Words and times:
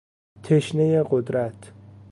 تشنهی 0.43 1.03
قدرت 1.03 1.73